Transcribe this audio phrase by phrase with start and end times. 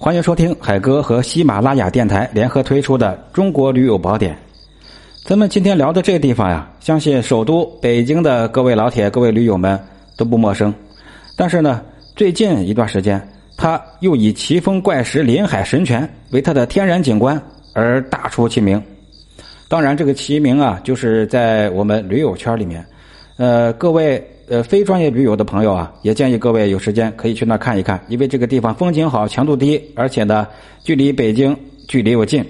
[0.00, 4.32] 欢迎收听海哥和喜马拉雅电台联合推出的《中国驴友宝典》。
[5.24, 9.76] 咱们今天聊的这个地方呀，相信首都北京的各位老铁、各位驴友们
[10.16, 10.72] 都不陌生。
[11.36, 11.82] 但是呢，
[12.14, 13.20] 最近一段时间，
[13.56, 17.40] 它又以奇峰怪石临海神泉为它的天然景观
[17.74, 18.80] 而大出其名。
[19.66, 22.86] 当然，这个其名啊，就是在我们驴友圈里面，
[23.36, 24.24] 呃，各位。
[24.50, 30.46] 呃，非专业驴友的朋友啊，也建议各位有时间可以去那看一看，因为这个地方风景好，强度低，而且呢，
[30.82, 31.54] 距离北京
[31.86, 32.42] 距离又近。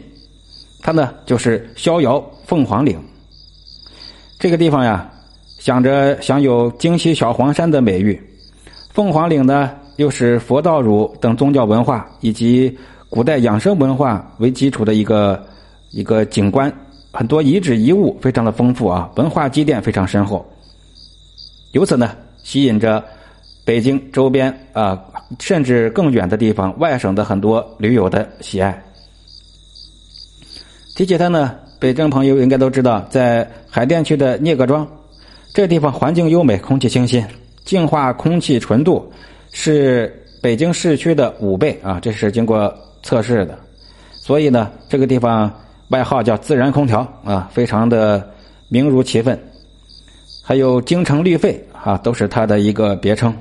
[0.81, 2.97] 它呢就是逍遥凤凰岭。
[4.39, 5.11] 这个地方呀，
[5.59, 8.21] 想着享有京西小黄山的美誉。
[8.93, 12.79] 凤凰岭呢，又是佛道儒等宗教文化以及
[13.11, 15.45] 古代养生文化为基础的一个
[15.91, 16.73] 一个景观，
[17.11, 20.47] 很多遗址遗物非常的丰富啊，文化积淀非常深厚。
[21.73, 23.05] 由此呢，吸引着
[23.65, 24.99] 北京周边啊，
[25.39, 28.83] 甚至更远的地方、外省的很多驴友的喜爱。
[30.97, 34.89] 提起它呢，北京朋友应该都知道，在海淀区的聂各庄，
[35.53, 37.25] 这地方环境优美，空气清新，
[37.65, 39.13] 净化空气纯度
[39.53, 43.59] 是北京市区的五倍啊，这是经过测试的。
[44.13, 45.53] 所以呢，这个地方
[45.91, 48.29] 外号叫“自然空调”啊，非常的
[48.69, 49.39] 名如其分。
[50.49, 53.37] 还有京城绿肺啊，都是它的一个别称。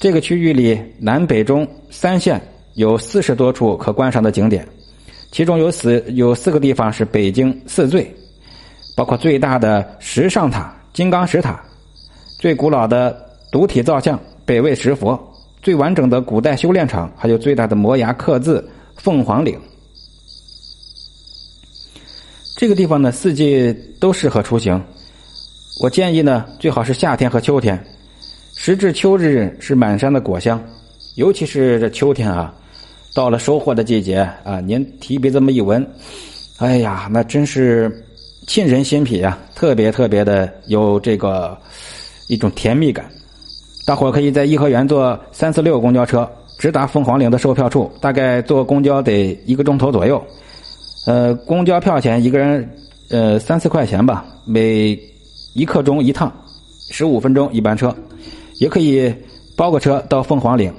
[0.00, 2.40] 这个区域里南北中三县
[2.72, 4.66] 有四十多处可观赏的景点，
[5.30, 8.10] 其中有四有四个地方是北京四最，
[8.96, 11.62] 包括最大的石上塔金刚石塔，
[12.38, 13.14] 最古老的
[13.52, 15.22] 独体造像北魏石佛，
[15.60, 18.66] 最完整的古代修炼场，还有最大的摩崖刻字
[18.96, 19.60] 凤凰岭。
[22.56, 24.82] 这个地方呢，四季都适合出行。
[25.80, 27.82] 我建议呢，最好是夏天和秋天，
[28.54, 30.62] 时至秋日是满山的果香，
[31.16, 32.54] 尤其是这秋天啊，
[33.14, 35.84] 到了收获的季节啊，您提鼻这么一闻，
[36.58, 37.90] 哎呀，那真是
[38.46, 41.58] 沁人心脾啊，特别特别的有这个
[42.28, 43.10] 一种甜蜜感。
[43.84, 50.22] 大伙可以在颐和园坐三四六公交车直达凤凰岭的售票处，大概坐公交得一个钟头左右。
[51.06, 52.70] 呃，公交票钱一个人
[53.10, 54.96] 呃三四块钱吧，每。
[55.54, 56.32] 一刻钟一趟，
[56.90, 57.94] 十五分钟一班车，
[58.58, 59.14] 也可以
[59.56, 60.72] 包个车到凤凰岭。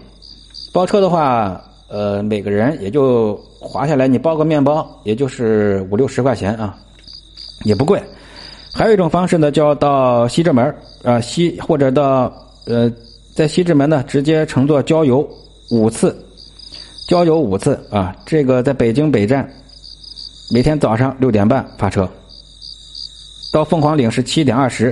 [0.74, 6.76] 包车的话，呃，每个人也就划下来，你包个面包，也就是五六十块钱啊，
[7.64, 8.02] 也不贵。
[8.74, 12.34] 还有一种方式呢，叫到西直门啊，西或者到
[12.66, 12.92] 呃，
[13.36, 15.28] 在西直门呢，直接乘坐郊游
[15.70, 16.18] 五次，
[17.08, 19.48] 郊游五次啊，这个在北京北站，
[20.52, 22.10] 每天早上六点半发车。
[23.54, 24.92] 到凤凰岭是七点二十，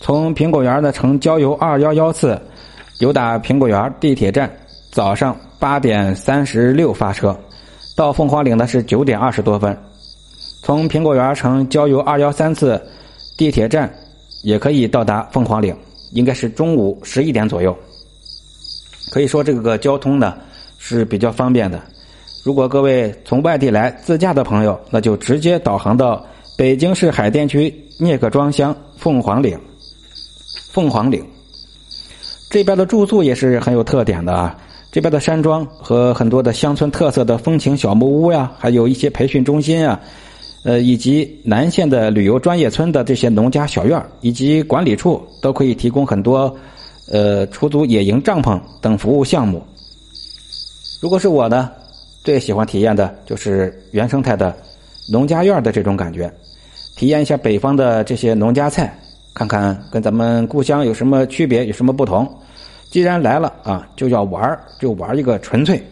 [0.00, 2.40] 从苹果园呢乘郊游二幺幺次，
[3.00, 4.50] 游达苹果园地铁站，
[4.90, 7.38] 早上八点三十六发车，
[7.94, 9.76] 到凤凰岭呢是九点二十多分，
[10.62, 12.80] 从苹果园乘郊游二幺三次，
[13.36, 13.92] 地铁站
[14.44, 15.76] 也可以到达凤凰岭，
[16.12, 17.76] 应该是中午十一点左右。
[19.12, 20.38] 可以说这个交通呢
[20.78, 21.78] 是比较方便的。
[22.46, 26.24] 如果各位从外地来自驾的朋友，那就直接导航到。
[26.60, 29.58] 北京市海淀区聂各庄乡凤凰岭，
[30.70, 31.24] 凤凰岭
[32.50, 34.58] 这边的住宿也是很有特点的啊。
[34.92, 39.98] 这边的山庄和很多的乡村特色的风情小木屋呀，还有一些培训中心啊，
[40.62, 46.54] 呃，以及南县的旅游专业村的这些农家小院以及管理处都可以提供很多
[47.10, 49.62] 呃出租野营帐篷等服务项目。
[51.00, 51.70] 如果是我呢，
[52.22, 54.54] 最喜欢体验的就是原生态的
[55.10, 56.30] 农家院的这种感觉。
[57.00, 58.94] 体验一下北方的这些农家菜，
[59.32, 62.30] 看看跟咱们故乡有什么区别，有什么不同。
[62.90, 65.82] 既然来了啊，就要玩就玩一个纯粹。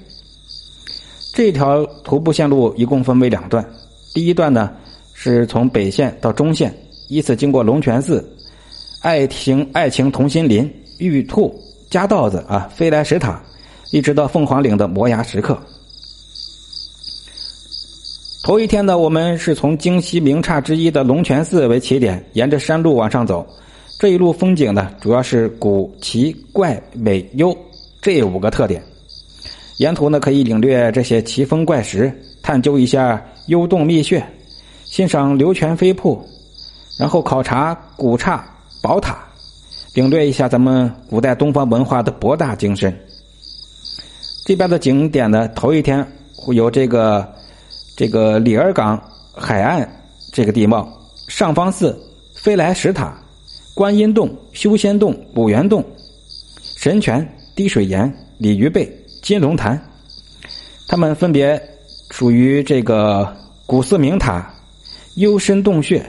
[1.33, 3.65] 这条徒步线路一共分为两段，
[4.13, 4.71] 第一段呢
[5.15, 6.71] 是从北线到中线，
[7.09, 8.23] 依次经过龙泉寺、
[9.01, 11.59] 爱情爱情同心林、玉兔、
[11.89, 13.43] 夹道子啊、飞来石塔，
[13.93, 15.59] 一直到凤凰岭的摩崖石刻。
[18.49, 23.47] 头一天呢，我们是从京西名刹之一的龙泉寺为起点，沿着山路往上走。
[24.01, 27.55] 这一路风景呢，主要是古、奇、怪、美、幽
[28.01, 28.83] 这五个特点。
[29.77, 32.11] 沿途呢，可以领略这些奇峰怪石，
[32.41, 34.27] 探究一下幽洞秘穴，
[34.87, 36.19] 欣赏流泉飞瀑，
[36.99, 38.43] 然后考察古刹、
[38.81, 39.19] 宝塔，
[39.93, 42.99] 领略一下咱们古代东方文化的博大精深。
[44.47, 46.03] 这边的景点呢，头一天
[46.35, 47.37] 会有这个。
[47.99, 49.03] 这个里尔港
[49.35, 49.85] 海岸
[50.33, 50.89] 这个地貌，
[51.27, 52.01] 上方寺、
[52.33, 53.13] 飞来石塔、
[53.75, 55.85] 观音洞、修仙洞、五元洞、
[56.77, 58.89] 神泉、滴水岩、鲤鱼背、
[59.21, 59.77] 金龙潭，
[60.87, 61.61] 它们分别
[62.13, 63.37] 属于这个
[63.67, 64.49] 古寺名塔、
[65.17, 66.01] 幽深洞穴、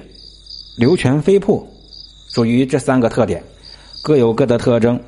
[0.77, 1.67] 流泉飞瀑，
[2.27, 3.43] 属于这三个特点，
[4.03, 5.01] 各有各的特征。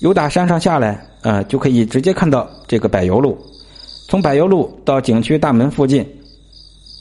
[0.00, 3.36] 由打山上下来，呃，就可以直接看到这个柏油路。
[4.08, 6.06] 从柏油路到景区大门附近，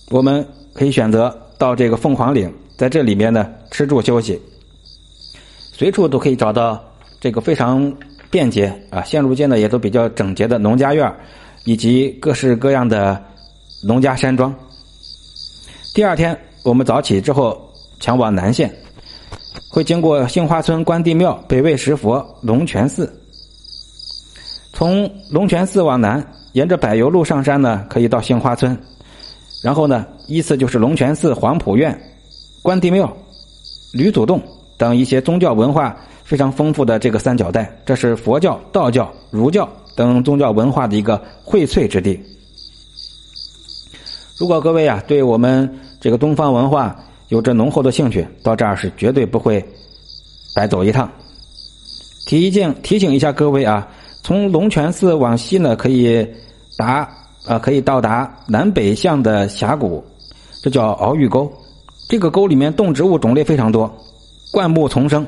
[0.10, 4.40] 我们可以选择到这个凤凰岭，在这里面呢吃住休息，
[5.72, 6.84] 随处都可以找到
[7.20, 7.94] 这个非常
[8.30, 11.12] 便捷啊，线路间呢也都比较整洁的农家院。
[11.66, 13.24] 以及各式各样的
[13.82, 14.54] 农家山庄。
[15.96, 17.58] 第二天，我们早起之后
[18.02, 18.70] 前往南线，
[19.70, 23.10] 会经过杏花村关帝庙、北魏石佛、龙泉寺。
[24.74, 26.22] 从龙泉寺往南，
[26.54, 28.76] 沿着柏油路上山呢，可以到杏花村。
[29.62, 31.96] 然后呢，依次就是龙泉寺、黄埔院、
[32.64, 33.16] 关帝庙、
[33.94, 34.42] 吕祖洞
[34.78, 37.70] 等一些宗教文化非常丰富的这个三角带。
[37.86, 39.70] 这是佛教、道教、儒教。
[39.96, 42.20] 等宗教文化的一个荟萃之地。
[44.40, 45.72] 如果各位啊，对我们
[46.02, 49.64] 这个东方文化有着浓厚的兴趣，到这儿是绝对不会
[50.56, 51.08] 白走一趟。
[52.26, 53.88] 提醒提醒一下各位啊，
[54.24, 56.26] 从龙泉寺往西呢，可以
[56.78, 57.08] 达
[57.46, 60.04] 啊，可以到达南北向的峡谷，
[60.64, 61.52] 这叫鳌玉沟。
[62.10, 63.94] 这个沟里面动植物种类非常多，
[64.52, 65.26] 灌木丛生。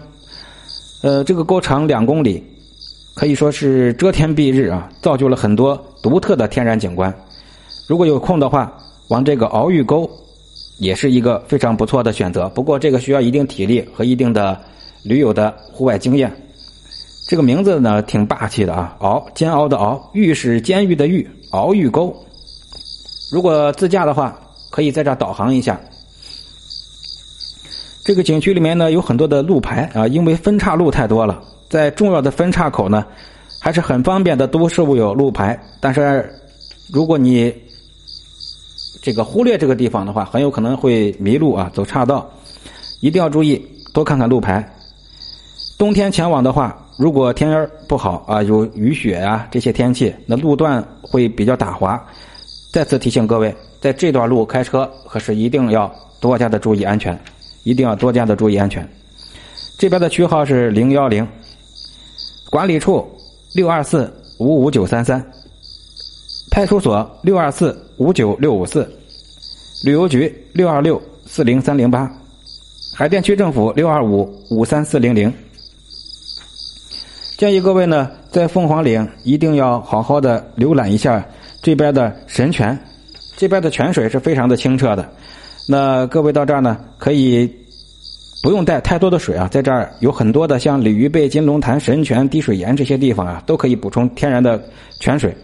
[1.03, 2.43] 呃，这个沟长两公里。
[3.13, 7.13] 可以说是遮天蔽日啊，造就了很多独特的天然景观。
[7.87, 8.77] 如果有空的话，
[9.07, 10.09] 往这个鳌玉沟
[10.79, 12.49] 也是一个非常不错的选择。
[12.49, 14.59] 不过这个需要一定体力和一定的
[15.01, 16.29] 驴友的户外经验。
[17.27, 22.15] 这个名字呢挺霸气的啊，鳌煎熬的熬，玉是监狱的狱，鳌玉沟。
[23.31, 24.39] 如果自驾的话，
[24.69, 25.79] 可以在这导航一下。
[28.05, 31.41] 这个景区里面呢有很多的路牌啊，因为分岔路太多了。
[31.67, 33.03] 在重要的分岔口呢，
[33.59, 35.59] 还是很方便的，都设有路牌。
[35.81, 36.31] 但是，
[36.93, 37.51] 如果你
[39.01, 42.29] 这个忽略这个地方的话，很有可能会迷路啊，走岔道。
[43.01, 43.59] 一定要注意，
[43.95, 44.71] 多看看路牌。
[45.79, 52.01] 冬天前往的话，如果天儿不好啊，有雨雪啊这些天气，那路段会比较打滑。
[52.71, 57.19] 再次提醒各位，在这段路开车可是一定要多加的注意安全，
[57.63, 58.87] 一定要多加的注意安全。
[59.77, 61.27] 这边的区号是零幺零。
[62.49, 63.05] 管理处
[63.53, 65.21] 六二四五五九三三，
[66.49, 68.89] 派出所六二四五九六五四，
[69.83, 72.09] 旅游局六二六四零三零八，
[72.93, 75.33] 海淀区政府六二五五三四零零。
[77.37, 81.23] 建议各位呢，在凤凰岭一定要好好的浏览一下
[81.61, 82.77] 这边的神泉，
[83.35, 85.09] 这边的泉水是非常的清澈的。
[85.67, 87.49] 那各位到这儿呢，可以。
[88.43, 94.63] 不用带太多的水啊，在这儿有很多的像鲤鱼背、金龙潭、神泉、滴水岩这些地方啊，都可以补充天然的
[94.99, 95.35] 泉水。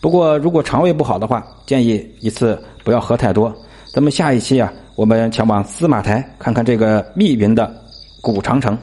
[0.00, 3.54] 不过如果肠胃不好的话，建议一次不要喝太多。
[3.94, 7.72] 咱们下一期啊，我们前往司马台看看这个密云的
[8.20, 8.76] 古长城。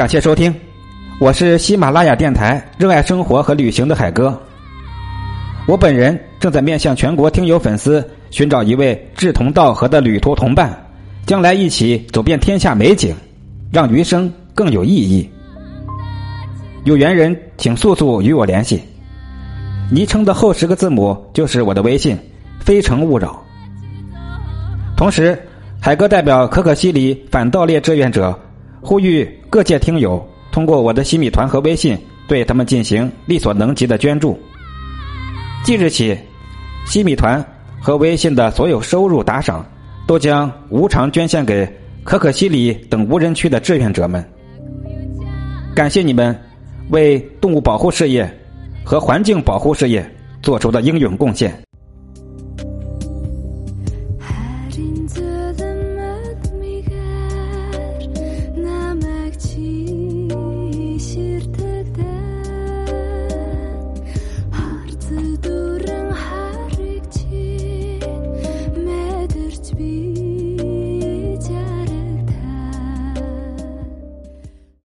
[0.00, 0.50] 感谢收听，
[1.18, 4.34] 我是喜马拉雅电台热爱生活和旅行的海哥。
[5.66, 8.02] 我本人正在面向全国听友粉丝。
[8.30, 10.74] 寻找一位志同道合的旅途同伴，
[11.26, 13.14] 将来一起走遍天下美景，
[13.70, 15.28] 让余生更有意义。
[16.84, 18.82] 有缘人请速速与我联系，
[19.92, 22.18] 昵称的后十个字母就是我的微信，
[22.58, 23.38] 非诚勿扰。
[24.96, 25.38] 同时，
[25.78, 28.34] 海哥代表可可西里反盗猎志愿者，
[28.80, 34.38] 呼吁各界听友通过我的西米团和微信，对他们进行力所能及的捐助。
[35.64, 36.16] 即日起，
[36.86, 37.44] 西米团。
[37.82, 39.64] 和微信的所有收入打赏，
[40.06, 41.66] 都将无偿捐献给
[42.04, 44.22] 可可西里等无人区的志愿者们。
[45.74, 46.38] 感谢你们
[46.90, 48.30] 为动物保护事业
[48.84, 50.06] 和环境保护事业
[50.42, 51.58] 做出的英勇贡献。